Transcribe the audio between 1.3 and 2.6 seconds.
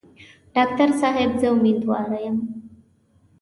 زه امیندواره یم.